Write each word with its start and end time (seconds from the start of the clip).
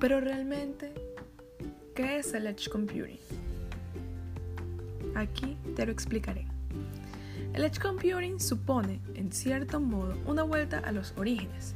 Pero 0.00 0.18
realmente, 0.18 0.94
¿qué 1.94 2.16
es 2.16 2.32
el 2.32 2.46
Edge 2.46 2.70
Computing? 2.70 3.18
Aquí 5.14 5.58
te 5.76 5.84
lo 5.84 5.92
explicaré. 5.92 6.46
El 7.52 7.64
Edge 7.64 7.78
Computing 7.78 8.40
supone, 8.40 8.98
en 9.14 9.30
cierto 9.30 9.78
modo, 9.78 10.16
una 10.24 10.42
vuelta 10.42 10.78
a 10.78 10.92
los 10.92 11.12
orígenes, 11.18 11.74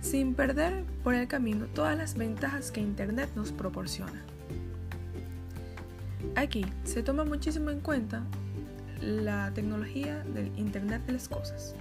sin 0.00 0.34
perder 0.34 0.84
por 1.02 1.16
el 1.16 1.26
camino 1.26 1.66
todas 1.74 1.98
las 1.98 2.14
ventajas 2.14 2.70
que 2.70 2.80
Internet 2.80 3.28
nos 3.34 3.50
proporciona. 3.50 4.22
Aquí 6.36 6.64
se 6.84 7.02
toma 7.02 7.24
muchísimo 7.24 7.70
en 7.70 7.80
cuenta 7.80 8.22
la 9.00 9.52
tecnología 9.52 10.22
del 10.32 10.56
Internet 10.56 11.04
de 11.06 11.14
las 11.14 11.28
Cosas. 11.28 11.74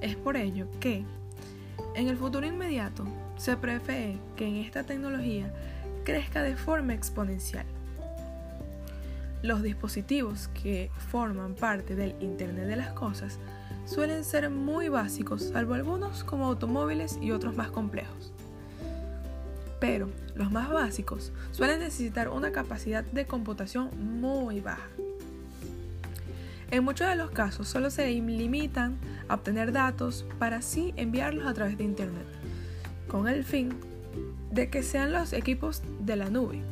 Es 0.00 0.16
por 0.16 0.36
ello 0.36 0.66
que, 0.80 1.04
en 1.94 2.08
el 2.08 2.16
futuro 2.16 2.44
inmediato, 2.44 3.06
se 3.36 3.56
prevé 3.56 4.18
que 4.36 4.46
en 4.46 4.56
esta 4.56 4.84
tecnología 4.84 5.52
crezca 6.04 6.42
de 6.42 6.56
forma 6.56 6.94
exponencial. 6.94 7.66
Los 9.42 9.62
dispositivos 9.62 10.48
que 10.48 10.90
forman 11.10 11.54
parte 11.54 11.94
del 11.94 12.14
Internet 12.20 12.66
de 12.66 12.76
las 12.76 12.92
Cosas 12.92 13.38
suelen 13.84 14.24
ser 14.24 14.50
muy 14.50 14.88
básicos, 14.88 15.50
salvo 15.52 15.74
algunos 15.74 16.24
como 16.24 16.46
automóviles 16.46 17.18
y 17.20 17.30
otros 17.30 17.54
más 17.56 17.70
complejos. 17.70 18.32
Pero 19.78 20.08
los 20.34 20.50
más 20.50 20.70
básicos 20.70 21.32
suelen 21.52 21.80
necesitar 21.80 22.28
una 22.28 22.50
capacidad 22.50 23.04
de 23.04 23.26
computación 23.26 23.90
muy 24.20 24.60
baja. 24.60 24.88
En 26.70 26.82
muchos 26.82 27.08
de 27.08 27.14
los 27.14 27.30
casos 27.30 27.68
solo 27.68 27.90
se 27.90 28.08
limitan 28.10 28.98
a 29.28 29.34
obtener 29.34 29.70
datos 29.70 30.26
para 30.40 30.56
así 30.56 30.92
enviarlos 30.96 31.46
a 31.46 31.54
través 31.54 31.78
de 31.78 31.84
Internet, 31.84 32.26
con 33.08 33.28
el 33.28 33.44
fin 33.44 33.70
de 34.50 34.70
que 34.70 34.82
sean 34.82 35.12
los 35.12 35.32
equipos 35.32 35.82
de 36.00 36.16
la 36.16 36.30
nube 36.30 36.62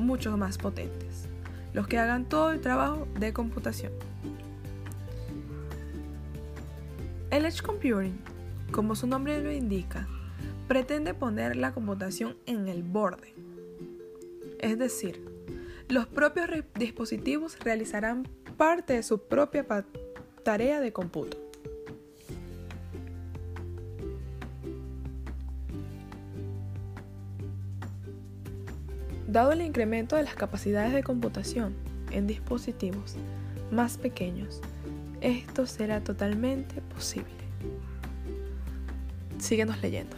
mucho 0.00 0.36
más 0.36 0.58
potentes, 0.58 1.26
los 1.72 1.86
que 1.86 1.98
hagan 1.98 2.28
todo 2.28 2.50
el 2.52 2.60
trabajo 2.60 3.06
de 3.18 3.32
computación. 3.32 3.92
El 7.30 7.44
Edge 7.44 7.62
Computing, 7.62 8.18
como 8.72 8.96
su 8.96 9.06
nombre 9.06 9.40
lo 9.42 9.52
indica, 9.52 10.08
pretende 10.66 11.14
poner 11.14 11.56
la 11.56 11.72
computación 11.72 12.36
en 12.46 12.66
el 12.66 12.82
borde. 12.82 13.34
Es 14.58 14.78
decir, 14.78 15.24
los 15.88 16.06
propios 16.06 16.48
dispositivos 16.74 17.58
realizarán 17.60 18.26
parte 18.56 18.94
de 18.94 19.02
su 19.02 19.22
propia 19.22 19.64
tarea 20.44 20.80
de 20.80 20.92
cómputo. 20.92 21.49
Dado 29.30 29.52
el 29.52 29.62
incremento 29.62 30.16
de 30.16 30.24
las 30.24 30.34
capacidades 30.34 30.92
de 30.92 31.04
computación 31.04 31.76
en 32.10 32.26
dispositivos 32.26 33.14
más 33.70 33.96
pequeños, 33.96 34.60
esto 35.20 35.66
será 35.66 36.02
totalmente 36.02 36.80
posible. 36.92 37.30
Síguenos 39.38 39.80
leyendo. 39.82 40.16